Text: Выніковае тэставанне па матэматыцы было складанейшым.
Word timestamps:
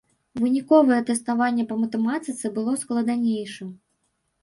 Выніковае 0.45 0.97
тэставанне 1.09 1.67
па 1.73 1.79
матэматыцы 1.83 2.55
было 2.59 2.71
складанейшым. 2.85 3.69